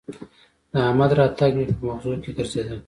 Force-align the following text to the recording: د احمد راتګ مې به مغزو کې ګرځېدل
د 0.71 0.73
احمد 0.87 1.11
راتګ 1.19 1.51
مې 1.57 1.65
به 1.77 1.83
مغزو 1.89 2.21
کې 2.23 2.31
ګرځېدل 2.37 2.79